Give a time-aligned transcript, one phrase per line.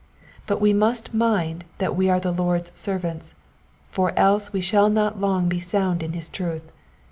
[0.47, 3.35] But we must mind that we are the Lord's servants,
[3.91, 6.63] for else we shall not long be sound in his truth.